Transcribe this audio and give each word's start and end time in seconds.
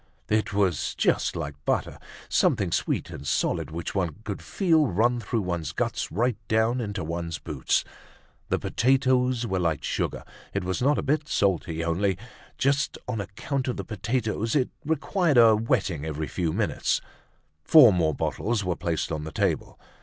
It 0.29 0.51
was 0.51 0.95
just 0.95 1.35
like 1.35 1.63
butter! 1.63 1.99
Something 2.27 2.71
sweet 2.71 3.11
and 3.11 3.27
solid 3.27 3.69
which 3.69 3.93
one 3.93 4.15
could 4.23 4.41
feel 4.41 4.87
run 4.87 5.19
through 5.19 5.41
one's 5.43 5.73
guts 5.73 6.11
right 6.11 6.37
down 6.47 6.81
into 6.81 7.03
one's 7.03 7.37
boots. 7.37 7.83
The 8.49 8.57
potatoes 8.57 9.45
were 9.45 9.59
like 9.59 9.83
sugar. 9.83 10.23
It 10.55 10.63
was 10.63 10.81
not 10.81 10.97
a 10.97 11.03
bit 11.03 11.27
salty; 11.27 11.83
only, 11.85 12.17
just 12.57 12.97
on 13.07 13.21
account 13.21 13.67
of 13.67 13.77
the 13.77 13.85
potatoes, 13.85 14.55
it 14.55 14.69
required 14.83 15.37
a 15.37 15.55
wetting 15.55 16.03
every 16.03 16.25
few 16.27 16.51
minutes. 16.51 16.99
Four 17.63 17.93
more 17.93 18.15
bottles 18.15 18.65
were 18.65 18.75
placed 18.75 19.11
on 19.11 19.23
the 19.23 19.31
table. 19.31 19.79